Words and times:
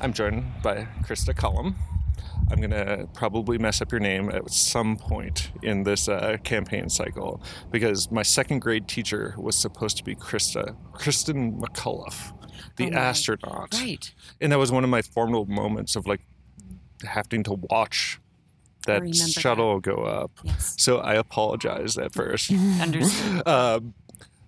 I'm 0.00 0.14
joined 0.14 0.44
by 0.62 0.86
Krista 1.02 1.36
Collum. 1.36 1.76
I'm 2.50 2.58
going 2.58 2.70
to 2.70 3.06
probably 3.14 3.58
mess 3.58 3.82
up 3.82 3.92
your 3.92 4.00
name 4.00 4.30
at 4.30 4.50
some 4.50 4.96
point 4.96 5.50
in 5.62 5.84
this 5.84 6.08
uh, 6.08 6.38
campaign 6.42 6.88
cycle 6.88 7.42
because 7.70 8.10
my 8.10 8.22
second 8.22 8.60
grade 8.60 8.88
teacher 8.88 9.34
was 9.36 9.56
supposed 9.56 9.98
to 9.98 10.04
be 10.04 10.14
Krista, 10.14 10.74
Kristen 10.92 11.60
McCullough, 11.60 12.32
the 12.76 12.92
Oh 12.92 12.96
astronaut. 12.96 13.74
Right. 13.74 14.12
And 14.40 14.50
that 14.52 14.58
was 14.58 14.72
one 14.72 14.84
of 14.84 14.90
my 14.90 15.02
formative 15.02 15.48
moments 15.48 15.96
of 15.96 16.06
like 16.06 16.22
having 17.04 17.44
to 17.44 17.52
watch 17.70 18.18
that 18.86 19.02
remember 19.02 19.18
that. 19.18 19.28
shuttle 19.30 19.80
go 19.80 20.04
up. 20.04 20.30
Yes. 20.42 20.74
So 20.78 20.98
I 20.98 21.14
apologize 21.14 21.98
at 21.98 22.14
first. 22.14 22.50
Understood. 22.80 23.46
Um, 23.46 23.94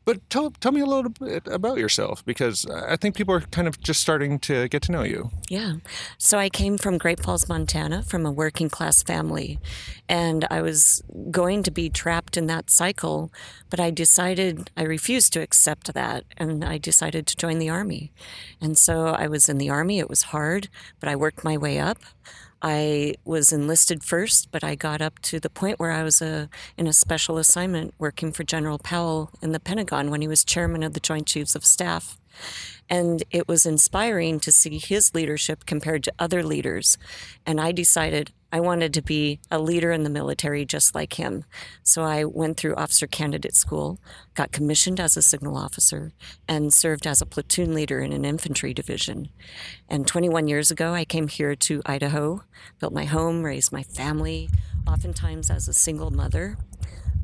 but 0.05 0.29
tell, 0.30 0.50
tell 0.50 0.73
me 0.73 0.80
a 0.80 0.87
little 0.87 1.11
bit 1.11 1.46
about 1.46 1.79
yourself 1.79 2.25
because 2.25 2.66
I 2.66 2.96
think 2.96 3.14
people 3.14 3.35
are 3.35 3.41
kind 3.41 3.68
of 3.68 3.80
just 3.80 4.00
starting 4.00 4.39
to 4.41 4.68
get 4.68 4.82
to 4.82 4.93
know 4.93 5.03
you. 5.03 5.30
Yeah. 5.48 5.75
So 6.18 6.39
I 6.39 6.48
came 6.48 6.79
from 6.79 6.98
Great 6.98 7.21
Falls, 7.21 7.49
Montana, 7.49 8.03
from 8.03 8.26
a 8.26 8.32
working 8.32 8.68
class 8.68 9.03
family. 9.03 9.59
And 10.09 10.46
I 10.50 10.62
was 10.62 11.03
going 11.31 11.62
to 11.62 11.71
be 11.71 11.89
trapped 11.89 12.36
in 12.36 12.46
that 12.46 12.71
cycle, 12.71 13.32
but 13.71 13.81
I 13.81 13.90
decided 13.90 14.71
I 14.76 14.82
refused 14.82 15.32
to 15.35 15.40
accept 15.40 15.95
that. 15.95 16.25
And 16.37 16.64
I 16.64 16.79
decided 16.79 17.26
to 17.29 17.37
join 17.37 17.59
the 17.59 17.71
Army. 17.71 18.12
And 18.61 18.76
so 18.76 19.07
I 19.07 19.29
was 19.29 19.48
in 19.48 19.59
the 19.59 19.71
Army. 19.71 19.98
It 19.98 20.11
was 20.11 20.25
hard, 20.25 20.68
but 21.00 21.09
I 21.09 21.17
worked 21.17 21.45
my 21.45 21.57
way 21.57 21.79
up. 21.79 21.98
I 22.62 23.14
was 23.25 23.52
enlisted 23.52 24.04
first, 24.04 24.52
but 24.52 24.62
I 24.62 24.76
got 24.76 25.03
up 25.03 25.18
to 25.22 25.40
the 25.40 25.50
point 25.50 25.80
where 25.80 25.90
I 25.90 26.04
was 26.04 26.22
a, 26.22 26.48
in 26.79 26.86
a 26.86 26.93
special 26.93 27.36
assignment 27.36 27.93
working 27.98 28.30
for 28.30 28.44
General 28.44 28.79
Powell 28.79 29.30
in 29.43 29.50
the 29.50 29.58
Pentagon 29.58 30.11
when 30.11 30.22
he 30.22 30.29
was 30.29 30.44
chairman 30.44 30.84
of 30.84 30.93
the 30.93 31.00
Joint 31.00 31.26
Chiefs 31.26 31.56
of 31.56 31.64
Staff. 31.64 32.19
And 32.89 33.25
it 33.33 33.48
was 33.48 33.67
inspiring 33.67 34.39
to 34.41 34.53
see 34.53 34.78
his 34.78 35.12
leadership 35.12 35.67
compared 35.67 36.05
to 36.05 36.12
other 36.20 36.44
leaders. 36.44 36.98
And 37.44 37.61
I 37.61 37.72
decided 37.72 38.33
I 38.55 38.61
wanted 38.61 38.92
to 38.94 39.02
be 39.02 39.41
a 39.50 39.58
leader 39.58 39.92
in 39.92 40.03
the 40.03 40.11
military 40.11 40.67
just 40.67 40.95
like 40.95 41.14
him. 41.14 41.45
So 41.83 42.03
I 42.03 42.25
went 42.25 42.59
through 42.59 42.75
officer 42.75 43.06
candidate 43.06 43.56
school, 43.56 43.98
got 44.34 44.53
commissioned 44.53 45.00
as 45.00 45.17
a 45.17 45.22
signal 45.22 45.56
officer, 45.56 46.12
and 46.47 46.72
served 46.72 47.06
as 47.06 47.22
a 47.22 47.27
platoon 47.27 47.75
leader 47.75 48.00
in 48.00 48.12
an 48.12 48.27
infantry 48.27 48.75
division. 48.75 49.31
And 49.89 50.06
21 50.06 50.48
years 50.48 50.70
ago, 50.70 50.92
I 50.92 51.06
came 51.06 51.28
here 51.28 51.55
to 51.55 51.81
Idaho, 51.86 52.44
built 52.78 52.92
my 52.92 53.06
home, 53.06 53.42
raised 53.42 53.72
my 53.72 53.83
family, 53.83 54.50
oftentimes 54.87 55.48
as 55.48 55.66
a 55.66 55.72
single 55.72 56.11
mother. 56.11 56.59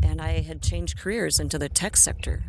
And 0.03 0.23
I 0.23 0.41
had 0.41 0.63
changed 0.63 0.99
careers 0.99 1.39
into 1.39 1.59
the 1.59 1.69
tech 1.69 1.99
sector. 1.99 2.45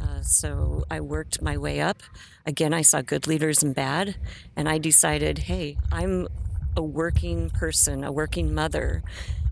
Uh, 0.00 0.22
so 0.22 0.84
I 0.88 1.00
worked 1.00 1.42
my 1.42 1.58
way 1.58 1.80
up. 1.80 2.02
Again, 2.46 2.72
I 2.72 2.82
saw 2.82 3.02
good 3.02 3.26
leaders 3.26 3.62
and 3.62 3.74
bad, 3.74 4.16
and 4.56 4.68
I 4.68 4.78
decided, 4.78 5.38
hey, 5.40 5.78
I'm 5.90 6.28
a 6.76 6.82
working 6.82 7.50
person, 7.50 8.04
a 8.04 8.12
working 8.12 8.54
mother, 8.54 9.02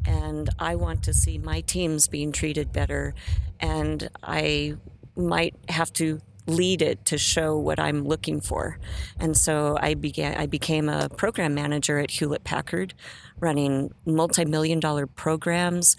and 0.07 0.49
I 0.59 0.75
want 0.77 1.03
to 1.05 1.15
see 1.15 1.39
my 1.39 1.61
teams 1.61 2.09
being 2.09 2.33
treated 2.33 2.73
better, 2.73 3.15
and 3.61 4.09
I 4.23 4.77
might 5.17 5.55
have 5.69 5.93
to 5.95 6.21
lead 6.47 6.81
it 6.81 7.05
to 7.05 7.19
show 7.19 7.59
what 7.59 7.79
I'm 7.79 8.05
looking 8.05 8.41
for. 8.41 8.79
And 9.19 9.37
so 9.37 9.77
I 9.81 9.95
began 9.95 10.35
I 10.37 10.47
became 10.47 10.89
a 10.89 11.09
program 11.11 11.55
manager 11.55 11.99
at 11.99 12.11
Hewlett 12.11 12.45
Packard 12.45 12.95
running 13.39 13.93
multi-million 14.07 14.81
dollar 14.81 15.07
programs 15.07 15.97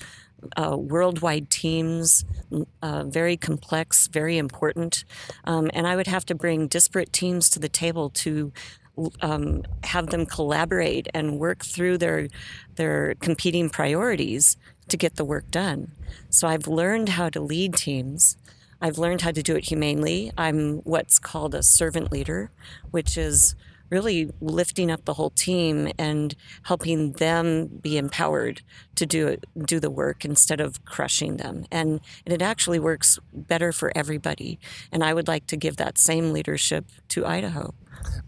uh, 0.58 0.78
worldwide 0.78 1.50
teams, 1.50 2.26
uh, 2.82 3.04
very 3.06 3.38
complex, 3.38 4.08
very 4.08 4.38
important. 4.38 5.04
Um, 5.46 5.70
and 5.74 5.88
I 5.88 5.96
would 5.96 6.08
have 6.08 6.26
to 6.28 6.36
bring 6.36 6.68
disparate 6.68 7.14
teams 7.14 7.50
to 7.52 7.60
the 7.60 7.70
table 7.70 8.10
to 8.12 8.52
um, 9.22 9.64
have 9.84 10.08
them 10.08 10.26
collaborate 10.26 11.08
and 11.14 11.40
work 11.40 11.64
through 11.64 11.98
their 11.98 12.28
their 12.76 13.16
competing 13.16 13.70
priorities 13.70 14.58
to 14.88 14.98
get 14.98 15.16
the 15.16 15.26
work 15.26 15.50
done. 15.52 15.92
So 16.30 16.48
I've 16.48 16.68
learned 16.68 17.10
how 17.10 17.30
to 17.30 17.40
lead 17.40 17.76
teams. 17.76 18.38
I've 18.82 18.98
learned 18.98 19.22
how 19.22 19.32
to 19.32 19.44
do 19.44 19.56
it 19.56 19.66
humanely. 19.66 20.32
I'm 20.38 20.78
what's 20.80 21.20
called 21.20 21.54
a 21.54 21.64
servant 21.64 22.12
leader, 22.12 22.52
which 22.92 23.18
is 23.18 23.56
really 23.90 24.30
lifting 24.42 24.92
up 24.92 25.06
the 25.06 25.14
whole 25.16 25.30
team 25.32 25.92
and 25.98 26.36
helping 26.64 27.14
them 27.14 27.68
be 27.68 27.98
empowered 27.98 28.62
to 28.96 29.06
do 29.06 29.28
it, 29.28 29.46
do 29.66 29.80
the 29.80 29.90
work 29.90 30.26
instead 30.26 30.60
of 30.60 30.84
crushing 30.86 31.38
them. 31.38 31.66
And, 31.72 32.00
and 32.26 32.34
it 32.34 32.42
actually 32.42 32.80
works 32.80 33.20
better 33.34 33.72
for 33.72 33.92
everybody. 33.96 34.60
And 34.92 35.04
I 35.04 35.14
would 35.14 35.28
like 35.28 35.48
to 35.48 35.58
give 35.58 35.78
that 35.78 35.98
same 35.98 36.32
leadership 36.32 36.86
to 37.10 37.26
Idaho. 37.26 37.74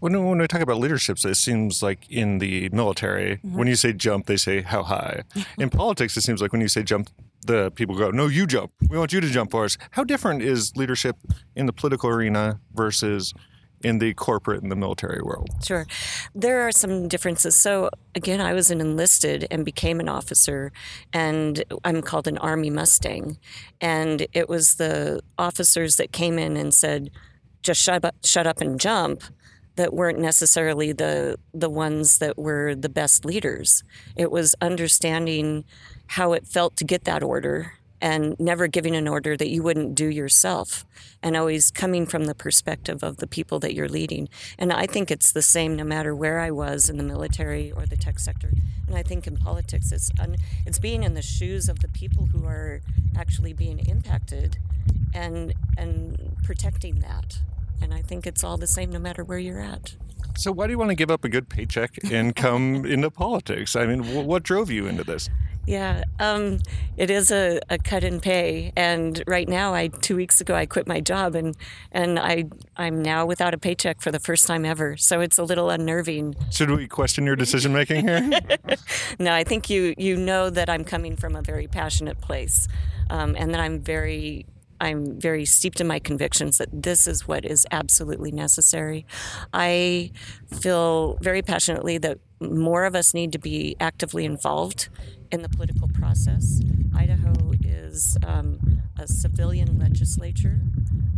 When, 0.00 0.12
when 0.24 0.38
we 0.38 0.46
talk 0.46 0.60
about 0.60 0.78
leaderships, 0.78 1.24
it 1.24 1.36
seems 1.36 1.82
like 1.82 2.10
in 2.10 2.38
the 2.38 2.68
military, 2.70 3.36
mm-hmm. 3.36 3.56
when 3.56 3.68
you 3.68 3.76
say 3.76 3.92
jump, 3.92 4.26
they 4.26 4.36
say 4.36 4.62
how 4.62 4.82
high. 4.82 5.22
In 5.58 5.70
politics, 5.70 6.16
it 6.16 6.22
seems 6.22 6.42
like 6.42 6.52
when 6.52 6.60
you 6.60 6.68
say 6.68 6.82
jump, 6.82 7.08
the 7.46 7.70
people 7.72 7.96
go, 7.96 8.10
no, 8.10 8.26
you 8.26 8.46
jump. 8.46 8.72
We 8.88 8.98
want 8.98 9.12
you 9.12 9.20
to 9.20 9.28
jump 9.28 9.50
for 9.50 9.64
us. 9.64 9.76
How 9.92 10.04
different 10.04 10.42
is 10.42 10.76
leadership 10.76 11.16
in 11.56 11.66
the 11.66 11.72
political 11.72 12.08
arena 12.10 12.60
versus 12.74 13.34
in 13.84 13.98
the 13.98 14.14
corporate 14.14 14.62
and 14.62 14.70
the 14.70 14.76
military 14.76 15.22
world? 15.22 15.48
Sure. 15.64 15.86
There 16.34 16.60
are 16.66 16.72
some 16.72 17.08
differences. 17.08 17.54
So, 17.54 17.90
again, 18.14 18.40
I 18.40 18.52
was 18.52 18.70
an 18.70 18.80
enlisted 18.80 19.46
and 19.50 19.64
became 19.64 20.00
an 20.00 20.08
officer, 20.08 20.72
and 21.12 21.62
I'm 21.84 22.02
called 22.02 22.26
an 22.28 22.38
Army 22.38 22.70
Mustang. 22.70 23.38
And 23.80 24.26
it 24.32 24.48
was 24.48 24.76
the 24.76 25.20
officers 25.38 25.96
that 25.96 26.12
came 26.12 26.38
in 26.38 26.56
and 26.56 26.72
said, 26.72 27.10
just 27.62 27.80
shut 27.80 28.04
up, 28.04 28.14
shut 28.24 28.46
up 28.46 28.60
and 28.60 28.78
jump 28.78 29.22
that 29.76 29.94
weren't 29.94 30.18
necessarily 30.18 30.92
the 30.92 31.36
the 31.54 31.70
ones 31.70 32.18
that 32.18 32.36
were 32.36 32.74
the 32.74 32.88
best 32.88 33.24
leaders. 33.24 33.82
It 34.16 34.30
was 34.30 34.54
understanding 34.60 35.64
how 36.08 36.32
it 36.32 36.46
felt 36.46 36.76
to 36.76 36.84
get 36.84 37.04
that 37.04 37.22
order 37.22 37.72
and 38.02 38.34
never 38.40 38.66
giving 38.66 38.96
an 38.96 39.06
order 39.06 39.36
that 39.36 39.48
you 39.48 39.62
wouldn't 39.62 39.94
do 39.94 40.08
yourself 40.08 40.84
and 41.22 41.36
always 41.36 41.70
coming 41.70 42.04
from 42.04 42.24
the 42.24 42.34
perspective 42.34 43.04
of 43.04 43.18
the 43.18 43.28
people 43.28 43.60
that 43.60 43.74
you're 43.74 43.88
leading. 43.88 44.28
And 44.58 44.72
I 44.72 44.86
think 44.86 45.12
it's 45.12 45.30
the 45.30 45.40
same 45.40 45.76
no 45.76 45.84
matter 45.84 46.12
where 46.14 46.40
I 46.40 46.50
was 46.50 46.90
in 46.90 46.96
the 46.96 47.04
military 47.04 47.70
or 47.70 47.86
the 47.86 47.96
tech 47.96 48.18
sector. 48.18 48.50
And 48.88 48.96
I 48.96 49.04
think 49.04 49.28
in 49.28 49.36
politics 49.36 49.92
it's 49.92 50.10
un, 50.18 50.36
it's 50.66 50.80
being 50.80 51.04
in 51.04 51.14
the 51.14 51.22
shoes 51.22 51.68
of 51.68 51.78
the 51.78 51.88
people 51.88 52.26
who 52.26 52.44
are 52.44 52.80
actually 53.16 53.52
being 53.52 53.78
impacted 53.86 54.58
and 55.14 55.54
and 55.78 56.36
protecting 56.42 56.98
that. 57.00 57.38
And 57.80 57.94
I 57.94 58.02
think 58.02 58.26
it's 58.26 58.42
all 58.42 58.56
the 58.56 58.66
same 58.66 58.90
no 58.90 58.98
matter 58.98 59.22
where 59.22 59.38
you're 59.38 59.60
at. 59.60 59.94
So, 60.36 60.50
why 60.50 60.66
do 60.66 60.72
you 60.72 60.78
want 60.78 60.90
to 60.90 60.96
give 60.96 61.10
up 61.10 61.24
a 61.24 61.28
good 61.28 61.48
paycheck 61.48 61.98
and 62.10 62.34
come 62.34 62.84
into 62.94 63.10
politics? 63.10 63.76
I 63.76 63.86
mean, 63.86 64.02
wh- 64.02 64.26
what 64.26 64.42
drove 64.42 64.70
you 64.70 64.86
into 64.86 65.04
this? 65.04 65.28
Yeah, 65.64 66.02
um, 66.18 66.58
it 66.96 67.08
is 67.08 67.30
a, 67.30 67.60
a 67.70 67.78
cut 67.78 68.02
in 68.02 68.20
pay, 68.20 68.72
and 68.76 69.22
right 69.28 69.48
now, 69.48 69.74
I 69.74 69.88
two 69.88 70.16
weeks 70.16 70.40
ago 70.40 70.56
I 70.56 70.66
quit 70.66 70.88
my 70.88 71.00
job, 71.00 71.36
and 71.36 71.56
and 71.92 72.18
I 72.18 72.46
I'm 72.76 73.00
now 73.00 73.26
without 73.26 73.54
a 73.54 73.58
paycheck 73.58 74.00
for 74.00 74.10
the 74.10 74.18
first 74.18 74.46
time 74.46 74.64
ever. 74.64 74.96
So 74.96 75.20
it's 75.20 75.38
a 75.38 75.44
little 75.44 75.70
unnerving. 75.70 76.34
Should 76.50 76.70
we 76.70 76.88
question 76.88 77.24
your 77.24 77.36
decision 77.36 77.72
making 77.72 78.08
here? 78.08 78.30
No, 79.18 79.32
I 79.32 79.44
think 79.44 79.70
you 79.70 79.94
you 79.96 80.16
know 80.16 80.50
that 80.50 80.68
I'm 80.68 80.84
coming 80.84 81.16
from 81.16 81.36
a 81.36 81.42
very 81.42 81.68
passionate 81.68 82.20
place, 82.20 82.66
um, 83.10 83.36
and 83.38 83.54
that 83.54 83.60
I'm 83.60 83.80
very 83.80 84.46
I'm 84.80 85.20
very 85.20 85.44
steeped 85.44 85.80
in 85.80 85.86
my 85.86 86.00
convictions 86.00 86.58
that 86.58 86.68
this 86.72 87.06
is 87.06 87.28
what 87.28 87.44
is 87.44 87.66
absolutely 87.70 88.32
necessary. 88.32 89.06
I 89.52 90.10
feel 90.60 91.18
very 91.20 91.40
passionately 91.40 91.98
that 91.98 92.18
more 92.40 92.84
of 92.84 92.96
us 92.96 93.14
need 93.14 93.30
to 93.32 93.38
be 93.38 93.76
actively 93.78 94.24
involved 94.24 94.88
in 95.32 95.42
the 95.42 95.48
political 95.48 95.88
process. 95.88 96.60
Idaho 96.94 97.52
is 97.64 98.18
um, 98.26 98.60
a 98.98 99.08
civilian 99.08 99.78
legislature 99.78 100.60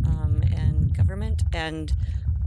um, 0.05 0.41
and 0.55 0.95
government, 0.95 1.43
and 1.53 1.93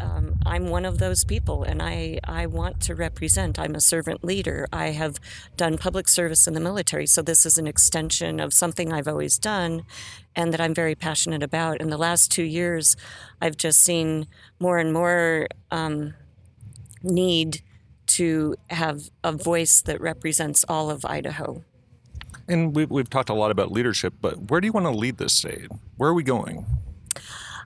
um, 0.01 0.39
I'm 0.47 0.69
one 0.69 0.85
of 0.85 0.99
those 0.99 1.25
people, 1.25 1.65
and 1.65 1.83
I, 1.83 2.21
I 2.25 2.47
want 2.47 2.81
to 2.83 2.95
represent. 2.95 3.59
I'm 3.59 3.75
a 3.75 3.81
servant 3.81 4.25
leader. 4.25 4.67
I 4.73 4.91
have 4.91 5.19
done 5.57 5.77
public 5.77 6.09
service 6.09 6.47
in 6.47 6.55
the 6.55 6.61
military, 6.61 7.07
so 7.07 7.21
this 7.21 7.45
is 7.45 7.59
an 7.59 7.67
extension 7.67 8.41
of 8.41 8.55
something 8.55 8.93
I've 8.93 9.09
always 9.09 9.39
done 9.39 9.83
and 10.35 10.53
that 10.53 10.61
I'm 10.61 10.73
very 10.73 10.95
passionate 10.95 11.43
about. 11.43 11.81
In 11.81 11.91
the 11.91 11.99
last 11.99 12.31
two 12.31 12.45
years, 12.45 12.97
I've 13.43 13.57
just 13.57 13.83
seen 13.83 14.27
more 14.61 14.79
and 14.79 14.93
more 14.93 15.49
um, 15.71 16.15
need 17.03 17.63
to 18.09 18.57
have 18.71 19.11
a 19.23 19.33
voice 19.33 19.83
that 19.83 20.01
represents 20.01 20.65
all 20.69 20.91
of 20.91 21.05
Idaho. 21.05 21.63
and 22.49 22.75
we've, 22.75 22.91
we've 22.91 23.11
talked 23.11 23.31
a 23.31 23.35
lot 23.35 23.51
about 23.51 23.71
leadership, 23.71 24.15
but 24.21 24.51
where 24.51 24.61
do 24.61 24.67
you 24.67 24.73
want 24.73 24.87
to 24.87 24.91
lead 24.91 25.19
this 25.19 25.35
state? 25.35 25.69
Where 25.97 26.11
are 26.11 26.15
we 26.15 26.23
going? 26.23 26.67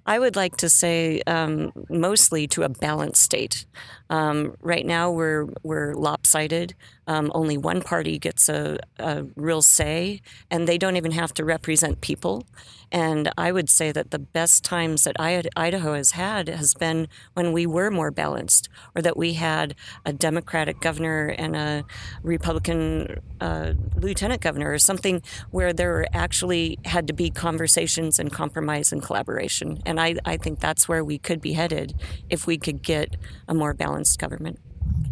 I 0.04 0.18
would 0.18 0.34
like 0.34 0.56
to 0.56 0.68
say 0.68 1.22
um, 1.28 1.72
mostly 1.88 2.48
to 2.48 2.64
a 2.64 2.68
balanced 2.68 3.22
state. 3.22 3.66
Um, 4.12 4.54
right 4.60 4.84
now, 4.84 5.10
we're 5.10 5.46
we're 5.62 5.94
lopsided. 5.94 6.74
Um, 7.06 7.32
only 7.34 7.56
one 7.56 7.80
party 7.82 8.18
gets 8.18 8.48
a, 8.48 8.78
a 8.98 9.24
real 9.36 9.62
say, 9.62 10.20
and 10.50 10.68
they 10.68 10.78
don't 10.78 10.96
even 10.96 11.12
have 11.12 11.32
to 11.34 11.44
represent 11.44 12.00
people. 12.00 12.46
And 12.92 13.32
I 13.38 13.52
would 13.52 13.70
say 13.70 13.90
that 13.90 14.10
the 14.10 14.18
best 14.18 14.64
times 14.64 15.04
that 15.04 15.16
Idaho 15.18 15.94
has 15.94 16.10
had 16.10 16.48
has 16.48 16.74
been 16.74 17.08
when 17.32 17.52
we 17.52 17.66
were 17.66 17.90
more 17.90 18.10
balanced, 18.10 18.68
or 18.94 19.00
that 19.00 19.16
we 19.16 19.32
had 19.32 19.74
a 20.04 20.12
Democratic 20.12 20.78
governor 20.80 21.34
and 21.38 21.56
a 21.56 21.84
Republican 22.22 23.20
uh, 23.40 23.72
lieutenant 23.96 24.42
governor, 24.42 24.70
or 24.70 24.78
something 24.78 25.22
where 25.50 25.72
there 25.72 26.04
actually 26.12 26.78
had 26.84 27.06
to 27.06 27.14
be 27.14 27.30
conversations 27.30 28.18
and 28.18 28.30
compromise 28.30 28.92
and 28.92 29.02
collaboration. 29.02 29.80
And 29.86 29.98
I, 29.98 30.16
I 30.26 30.36
think 30.36 30.60
that's 30.60 30.86
where 30.86 31.02
we 31.02 31.18
could 31.18 31.40
be 31.40 31.54
headed 31.54 31.94
if 32.28 32.46
we 32.46 32.58
could 32.58 32.82
get 32.82 33.16
a 33.48 33.54
more 33.54 33.72
balanced 33.72 34.01
government. 34.16 34.58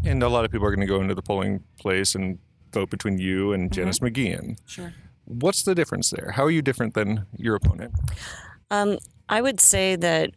And 0.04 0.22
a 0.22 0.28
lot 0.28 0.44
of 0.44 0.50
people 0.50 0.66
are 0.66 0.74
going 0.74 0.86
to 0.86 0.92
go 0.92 1.00
into 1.00 1.14
the 1.14 1.22
polling 1.22 1.62
place 1.78 2.14
and 2.14 2.38
vote 2.72 2.90
between 2.90 3.18
you 3.18 3.52
and 3.52 3.72
Janice 3.72 3.98
mm-hmm. 3.98 4.14
McGeachin. 4.14 4.58
Sure. 4.66 4.94
What's 5.24 5.62
the 5.62 5.74
difference 5.74 6.10
there? 6.10 6.32
How 6.32 6.44
are 6.44 6.50
you 6.50 6.62
different 6.62 6.94
than 6.94 7.26
your 7.36 7.54
opponent? 7.54 7.94
Um, 8.70 8.98
I 9.28 9.42
would 9.42 9.60
say 9.60 9.96
that 9.96 10.30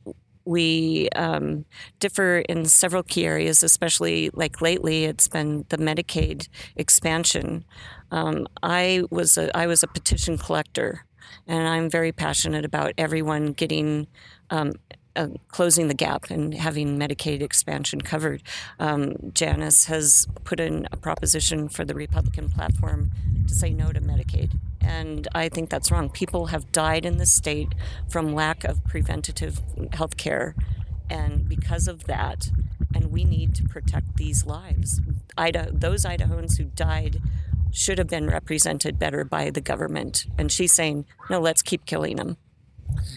we 0.45 1.09
um, 1.15 1.65
differ 1.99 2.39
in 2.49 2.65
several 2.65 3.03
key 3.03 3.25
areas, 3.25 3.63
especially 3.63 4.29
like 4.33 4.61
lately, 4.61 5.05
it's 5.05 5.27
been 5.27 5.65
the 5.69 5.77
Medicaid 5.77 6.47
expansion. 6.75 7.63
Um, 8.11 8.47
I 8.61 9.03
was 9.09 9.37
a, 9.37 9.55
I 9.57 9.67
was 9.67 9.83
a 9.83 9.87
petition 9.87 10.37
collector, 10.37 11.05
and 11.47 11.67
I'm 11.67 11.89
very 11.89 12.11
passionate 12.11 12.65
about 12.65 12.93
everyone 12.97 13.53
getting 13.53 14.07
um, 14.49 14.73
uh, 15.15 15.27
closing 15.49 15.87
the 15.87 15.93
gap 15.93 16.29
and 16.29 16.53
having 16.53 16.97
Medicaid 16.97 17.41
expansion 17.41 18.01
covered. 18.01 18.41
Um, 18.79 19.15
Janice 19.33 19.85
has 19.85 20.27
put 20.43 20.59
in 20.59 20.87
a 20.91 20.97
proposition 20.97 21.69
for 21.69 21.85
the 21.85 21.93
Republican 21.93 22.49
platform 22.49 23.11
to 23.47 23.53
say 23.53 23.71
no 23.71 23.91
to 23.91 24.01
Medicaid. 24.01 24.51
And 24.81 25.27
I 25.33 25.49
think 25.49 25.69
that's 25.69 25.91
wrong. 25.91 26.09
People 26.09 26.47
have 26.47 26.71
died 26.71 27.05
in 27.05 27.17
the 27.17 27.25
state 27.25 27.73
from 28.09 28.33
lack 28.33 28.63
of 28.63 28.83
preventative 28.85 29.61
health 29.93 30.17
care. 30.17 30.55
And 31.09 31.47
because 31.47 31.87
of 31.87 32.05
that, 32.05 32.49
and 32.93 33.11
we 33.11 33.23
need 33.23 33.55
to 33.55 33.63
protect 33.63 34.17
these 34.17 34.45
lives. 34.45 35.01
Those 35.37 36.05
Idahoans 36.05 36.57
who 36.57 36.65
died 36.65 37.21
should 37.71 37.97
have 37.97 38.07
been 38.07 38.27
represented 38.27 38.99
better 38.99 39.23
by 39.23 39.49
the 39.49 39.61
government. 39.61 40.25
And 40.37 40.51
she's 40.51 40.71
saying, 40.71 41.05
no, 41.29 41.39
let's 41.39 41.61
keep 41.61 41.85
killing 41.85 42.17
them. 42.17 42.37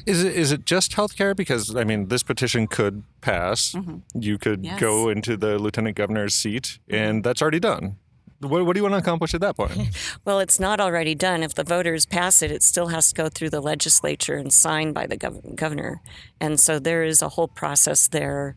Is 0.07 0.23
it 0.23 0.35
is 0.37 0.53
it 0.53 0.65
just 0.65 0.93
healthcare? 0.93 1.35
Because 1.35 1.75
I 1.75 1.85
mean, 1.85 2.09
this 2.09 2.23
petition 2.23 2.67
could 2.67 3.03
pass. 3.21 3.73
Mm-hmm. 3.73 4.21
You 4.21 4.39
could 4.39 4.65
yes. 4.65 4.81
go 4.81 5.09
into 5.09 5.37
the 5.37 5.59
lieutenant 5.59 5.97
governor's 5.97 6.35
seat, 6.35 6.79
and 6.89 7.25
that's 7.25 7.43
already 7.43 7.61
done. 7.61 7.97
What, 8.41 8.67
what, 8.67 8.75
do 8.75 8.79
you 8.79 8.83
want 8.83 8.93
to 8.93 8.99
accomplish 8.99 9.33
at 9.33 9.41
that 9.41 9.57
point? 9.57 9.73
well, 10.27 10.41
it's 10.41 10.61
not 10.61 10.79
already 10.79 11.15
done. 11.15 11.43
If 11.43 11.55
the 11.55 11.65
voters 11.65 12.05
pass 12.05 12.43
it, 12.43 12.51
it 12.51 12.63
still 12.63 12.89
has 12.89 13.09
to 13.09 13.15
go 13.15 13.29
through 13.31 13.51
the 13.51 13.63
legislature 13.63 14.37
and 14.37 14.53
signed 14.53 14.93
by 14.93 15.07
the 15.07 15.17
gov- 15.17 15.57
governor. 15.57 16.03
And 16.39 16.61
so 16.61 16.79
there 16.79 17.03
is 17.03 17.23
a 17.23 17.31
whole 17.31 17.49
process 17.49 18.09
there 18.09 18.57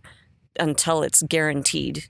until 0.60 1.02
it's 1.02 1.24
guaranteed. 1.24 2.10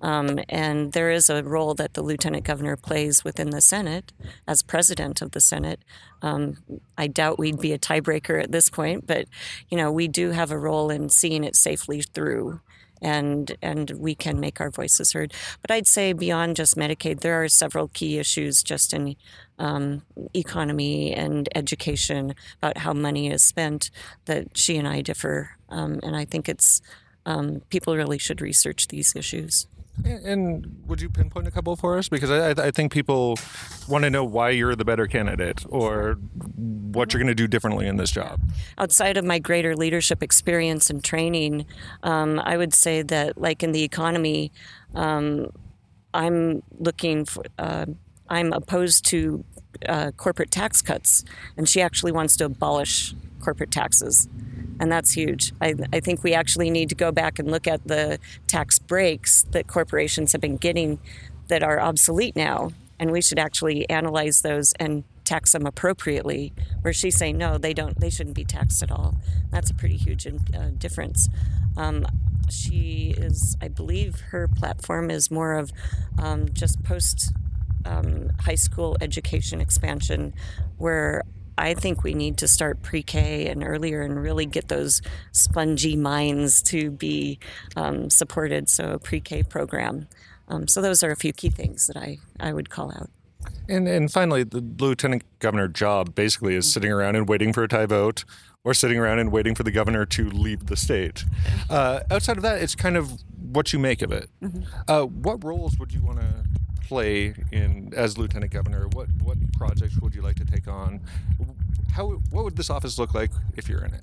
Um, 0.00 0.38
and 0.48 0.92
there 0.92 1.10
is 1.10 1.28
a 1.28 1.42
role 1.42 1.74
that 1.74 1.94
the 1.94 2.02
lieutenant 2.02 2.44
governor 2.44 2.76
plays 2.76 3.24
within 3.24 3.50
the 3.50 3.60
Senate 3.60 4.12
as 4.46 4.62
president 4.62 5.20
of 5.20 5.32
the 5.32 5.40
Senate. 5.40 5.80
Um, 6.22 6.58
I 6.96 7.08
doubt 7.08 7.38
we'd 7.38 7.60
be 7.60 7.72
a 7.72 7.78
tiebreaker 7.78 8.42
at 8.42 8.52
this 8.52 8.70
point, 8.70 9.06
but 9.06 9.26
you 9.68 9.76
know 9.76 9.90
we 9.90 10.08
do 10.08 10.30
have 10.30 10.50
a 10.50 10.58
role 10.58 10.90
in 10.90 11.08
seeing 11.08 11.44
it 11.44 11.56
safely 11.56 12.02
through. 12.02 12.60
And 13.00 13.56
and 13.62 13.90
we 13.90 14.16
can 14.16 14.40
make 14.40 14.60
our 14.60 14.70
voices 14.70 15.12
heard. 15.12 15.32
But 15.62 15.70
I'd 15.70 15.86
say 15.86 16.12
beyond 16.12 16.56
just 16.56 16.76
Medicaid, 16.76 17.20
there 17.20 17.40
are 17.40 17.48
several 17.48 17.86
key 17.86 18.18
issues 18.18 18.60
just 18.60 18.92
in 18.92 19.14
um, 19.56 20.02
economy 20.34 21.14
and 21.14 21.48
education 21.54 22.34
about 22.60 22.78
how 22.78 22.92
money 22.92 23.30
is 23.30 23.44
spent 23.44 23.92
that 24.24 24.58
she 24.58 24.76
and 24.76 24.88
I 24.88 25.02
differ. 25.02 25.50
Um, 25.68 26.00
and 26.02 26.16
I 26.16 26.24
think 26.24 26.48
it's 26.48 26.82
um, 27.24 27.60
people 27.70 27.94
really 27.94 28.18
should 28.18 28.40
research 28.40 28.88
these 28.88 29.14
issues. 29.14 29.68
And 30.04 30.82
would 30.86 31.00
you 31.00 31.10
pinpoint 31.10 31.46
a 31.46 31.50
couple 31.50 31.76
for 31.76 31.98
us? 31.98 32.08
Because 32.08 32.30
I, 32.30 32.66
I 32.66 32.70
think 32.70 32.92
people 32.92 33.36
want 33.88 34.04
to 34.04 34.10
know 34.10 34.24
why 34.24 34.50
you're 34.50 34.76
the 34.76 34.84
better 34.84 35.06
candidate 35.06 35.64
or 35.68 36.14
what 36.54 37.12
you're 37.12 37.18
going 37.18 37.28
to 37.28 37.34
do 37.34 37.46
differently 37.46 37.86
in 37.86 37.96
this 37.96 38.10
job. 38.10 38.40
Outside 38.78 39.16
of 39.16 39.24
my 39.24 39.38
greater 39.38 39.76
leadership 39.76 40.22
experience 40.22 40.90
and 40.90 41.04
training, 41.04 41.66
um, 42.02 42.40
I 42.40 42.56
would 42.56 42.74
say 42.74 43.02
that, 43.02 43.38
like 43.38 43.62
in 43.62 43.72
the 43.72 43.82
economy, 43.82 44.52
um, 44.94 45.50
I'm 46.14 46.62
looking 46.78 47.24
for, 47.24 47.44
uh, 47.58 47.86
I'm 48.28 48.52
opposed 48.52 49.04
to 49.06 49.44
uh, 49.88 50.10
corporate 50.12 50.50
tax 50.50 50.82
cuts, 50.82 51.24
and 51.56 51.68
she 51.68 51.80
actually 51.80 52.12
wants 52.12 52.36
to 52.38 52.46
abolish 52.46 53.14
corporate 53.40 53.70
taxes 53.70 54.28
and 54.80 54.90
that's 54.90 55.12
huge. 55.12 55.52
I, 55.60 55.74
I 55.92 56.00
think 56.00 56.22
we 56.22 56.34
actually 56.34 56.70
need 56.70 56.88
to 56.90 56.94
go 56.94 57.12
back 57.12 57.38
and 57.38 57.50
look 57.50 57.66
at 57.66 57.86
the 57.86 58.18
tax 58.46 58.78
breaks 58.78 59.44
that 59.50 59.66
corporations 59.66 60.32
have 60.32 60.40
been 60.40 60.56
getting 60.56 60.98
that 61.48 61.62
are 61.62 61.80
obsolete 61.80 62.36
now, 62.36 62.72
and 62.98 63.10
we 63.10 63.22
should 63.22 63.38
actually 63.38 63.88
analyze 63.88 64.42
those 64.42 64.72
and 64.74 65.04
tax 65.24 65.52
them 65.52 65.66
appropriately. 65.66 66.52
Where 66.82 66.92
she's 66.92 67.16
saying 67.16 67.38
no, 67.38 67.58
they 67.58 67.74
don't, 67.74 67.98
they 68.00 68.10
shouldn't 68.10 68.36
be 68.36 68.44
taxed 68.44 68.82
at 68.82 68.90
all. 68.90 69.16
That's 69.50 69.70
a 69.70 69.74
pretty 69.74 69.96
huge 69.96 70.26
uh, 70.26 70.70
difference. 70.78 71.28
Um, 71.76 72.06
she 72.50 73.14
is, 73.16 73.56
I 73.60 73.68
believe, 73.68 74.20
her 74.30 74.48
platform 74.48 75.10
is 75.10 75.30
more 75.30 75.54
of 75.54 75.72
um, 76.18 76.48
just 76.52 76.82
post 76.82 77.32
um, 77.84 78.30
high 78.40 78.54
school 78.54 78.96
education 79.00 79.60
expansion, 79.60 80.34
where 80.76 81.24
I 81.58 81.74
think 81.74 82.02
we 82.02 82.14
need 82.14 82.38
to 82.38 82.48
start 82.48 82.82
pre 82.82 83.02
K 83.02 83.48
and 83.48 83.64
earlier 83.64 84.02
and 84.02 84.20
really 84.20 84.46
get 84.46 84.68
those 84.68 85.02
spongy 85.32 85.96
minds 85.96 86.62
to 86.62 86.90
be 86.90 87.38
um, 87.76 88.10
supported. 88.10 88.68
So, 88.68 88.92
a 88.92 88.98
pre 88.98 89.20
K 89.20 89.42
program. 89.42 90.08
Um, 90.48 90.68
so, 90.68 90.80
those 90.80 91.02
are 91.02 91.10
a 91.10 91.16
few 91.16 91.32
key 91.32 91.50
things 91.50 91.86
that 91.88 91.96
I, 91.96 92.18
I 92.40 92.52
would 92.52 92.70
call 92.70 92.92
out. 92.92 93.10
And, 93.68 93.86
and 93.86 94.10
finally, 94.10 94.44
the 94.44 94.60
lieutenant 94.60 95.22
governor 95.40 95.68
job 95.68 96.14
basically 96.14 96.54
is 96.54 96.70
sitting 96.70 96.90
around 96.90 97.16
and 97.16 97.28
waiting 97.28 97.52
for 97.52 97.62
a 97.62 97.68
tie 97.68 97.86
vote 97.86 98.24
or 98.64 98.74
sitting 98.74 98.98
around 98.98 99.18
and 99.18 99.30
waiting 99.30 99.54
for 99.54 99.62
the 99.62 99.70
governor 99.70 100.04
to 100.06 100.28
leave 100.30 100.66
the 100.66 100.76
state. 100.76 101.24
Uh, 101.70 102.00
outside 102.10 102.36
of 102.36 102.42
that, 102.42 102.60
it's 102.62 102.74
kind 102.74 102.96
of 102.96 103.12
what 103.40 103.72
you 103.72 103.78
make 103.78 104.02
of 104.02 104.12
it. 104.12 104.28
Mm-hmm. 104.42 104.62
Uh, 104.86 105.04
what 105.04 105.42
roles 105.44 105.78
would 105.78 105.92
you 105.92 106.02
want 106.02 106.20
to 106.20 106.44
play 106.88 107.34
in 107.52 107.92
as 107.94 108.18
lieutenant 108.18 108.52
governor? 108.52 108.88
What 108.92 109.08
what 109.22 109.36
projects 109.52 110.00
would 110.00 110.14
you 110.14 110.22
like 110.22 110.36
to 110.36 110.44
take 110.44 110.66
on? 110.66 111.00
How 111.92 112.08
what 112.30 112.44
would 112.44 112.56
this 112.56 112.70
office 112.70 112.98
look 112.98 113.14
like 113.14 113.30
if 113.56 113.68
you're 113.68 113.84
in 113.84 113.94
it? 113.94 114.02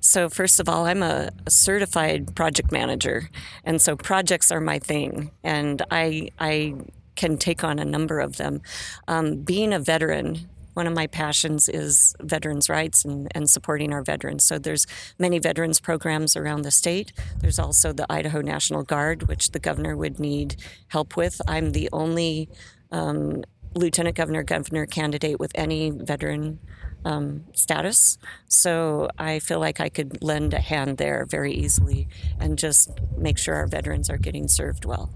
So 0.00 0.28
first 0.28 0.58
of 0.58 0.68
all, 0.68 0.86
I'm 0.86 1.02
a, 1.02 1.30
certified 1.48 2.34
project 2.34 2.72
manager, 2.72 3.30
and 3.64 3.80
so 3.80 3.96
projects 3.96 4.50
are 4.50 4.60
my 4.60 4.78
thing, 4.78 5.30
and 5.44 5.82
I 5.90 6.30
I 6.38 6.74
can 7.14 7.36
take 7.36 7.62
on 7.62 7.78
a 7.78 7.84
number 7.84 8.20
of 8.20 8.38
them. 8.38 8.62
Um, 9.06 9.36
being 9.36 9.72
a 9.72 9.78
veteran 9.78 10.48
one 10.74 10.86
of 10.86 10.94
my 10.94 11.06
passions 11.06 11.68
is 11.68 12.14
veterans' 12.20 12.68
rights 12.68 13.04
and, 13.04 13.28
and 13.34 13.48
supporting 13.48 13.92
our 13.92 14.02
veterans. 14.02 14.44
So 14.44 14.58
there's 14.58 14.86
many 15.18 15.38
veterans 15.38 15.80
programs 15.80 16.36
around 16.36 16.62
the 16.62 16.70
state. 16.70 17.12
There's 17.40 17.58
also 17.58 17.92
the 17.92 18.10
Idaho 18.10 18.40
National 18.40 18.82
Guard, 18.82 19.28
which 19.28 19.50
the 19.50 19.58
governor 19.58 19.96
would 19.96 20.18
need 20.18 20.56
help 20.88 21.16
with. 21.16 21.40
I'm 21.46 21.72
the 21.72 21.88
only 21.92 22.48
um, 22.90 23.42
lieutenant 23.74 24.16
governor 24.16 24.42
governor 24.42 24.86
candidate 24.86 25.38
with 25.38 25.52
any 25.54 25.90
veteran 25.90 26.58
um, 27.04 27.44
status. 27.54 28.18
So 28.46 29.08
I 29.18 29.38
feel 29.38 29.60
like 29.60 29.80
I 29.80 29.88
could 29.88 30.22
lend 30.22 30.54
a 30.54 30.60
hand 30.60 30.98
there 30.98 31.26
very 31.26 31.52
easily 31.52 32.08
and 32.38 32.58
just 32.58 32.90
make 33.16 33.38
sure 33.38 33.54
our 33.54 33.66
veterans 33.66 34.08
are 34.10 34.18
getting 34.18 34.48
served 34.48 34.84
well. 34.84 35.12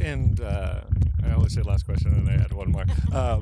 And 0.00 0.40
uh, 0.40 0.80
I 1.24 1.32
always 1.32 1.54
say 1.54 1.62
last 1.62 1.84
question, 1.84 2.12
and 2.12 2.28
I 2.28 2.36
had 2.36 2.52
one 2.52 2.70
more. 2.70 2.84
Uh, 3.12 3.40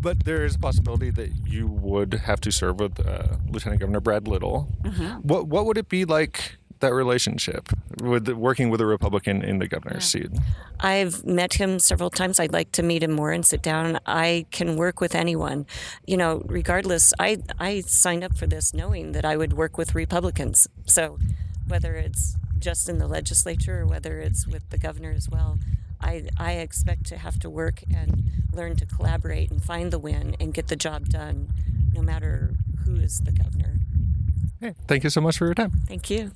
but 0.00 0.24
there 0.24 0.44
is 0.44 0.54
a 0.54 0.58
possibility 0.58 1.10
that 1.10 1.30
you 1.44 1.66
would 1.66 2.14
have 2.14 2.40
to 2.42 2.52
serve 2.52 2.78
with 2.78 3.04
uh, 3.04 3.36
Lieutenant 3.50 3.80
Governor 3.80 4.00
Brad 4.00 4.28
Little. 4.28 4.68
Mm-hmm. 4.82 5.26
What 5.26 5.48
what 5.48 5.66
would 5.66 5.76
it 5.76 5.88
be 5.88 6.04
like 6.04 6.56
that 6.80 6.92
relationship 6.92 7.68
with 8.00 8.26
the, 8.26 8.36
working 8.36 8.70
with 8.70 8.80
a 8.80 8.86
Republican 8.86 9.42
in 9.42 9.58
the 9.58 9.66
governor's 9.66 10.14
yeah. 10.14 10.22
seat? 10.22 10.30
I've 10.80 11.24
met 11.24 11.54
him 11.54 11.78
several 11.78 12.10
times. 12.10 12.38
I'd 12.38 12.52
like 12.52 12.70
to 12.72 12.82
meet 12.82 13.02
him 13.02 13.12
more 13.12 13.32
and 13.32 13.44
sit 13.44 13.62
down. 13.62 13.98
I 14.06 14.46
can 14.52 14.76
work 14.76 15.00
with 15.00 15.14
anyone, 15.14 15.66
you 16.06 16.16
know, 16.16 16.42
regardless. 16.46 17.12
I 17.18 17.38
I 17.58 17.80
signed 17.80 18.22
up 18.22 18.36
for 18.36 18.46
this 18.46 18.72
knowing 18.72 19.12
that 19.12 19.24
I 19.24 19.36
would 19.36 19.54
work 19.54 19.76
with 19.76 19.94
Republicans. 19.94 20.68
So 20.86 21.18
whether 21.66 21.94
it's 21.94 22.36
just 22.58 22.88
in 22.88 22.98
the 22.98 23.06
legislature 23.06 23.80
or 23.80 23.86
whether 23.86 24.20
it's 24.20 24.46
with 24.46 24.68
the 24.70 24.78
governor 24.78 25.12
as 25.12 25.28
well, 25.28 25.58
I, 26.00 26.28
I 26.38 26.52
expect 26.52 27.04
to 27.06 27.18
have 27.18 27.38
to 27.40 27.50
work 27.50 27.82
and 27.94 28.30
learn 28.52 28.76
to 28.76 28.86
collaborate 28.86 29.50
and 29.50 29.62
find 29.62 29.92
the 29.92 29.98
win 29.98 30.36
and 30.40 30.54
get 30.54 30.68
the 30.68 30.76
job 30.76 31.08
done 31.08 31.48
no 31.92 32.02
matter 32.02 32.54
who 32.84 32.96
is 32.96 33.20
the 33.20 33.32
governor. 33.32 33.76
Hey, 34.60 34.74
thank 34.86 35.04
you 35.04 35.10
so 35.10 35.20
much 35.20 35.38
for 35.38 35.46
your 35.46 35.54
time. 35.54 35.72
Thank 35.86 36.10
you. 36.10 36.32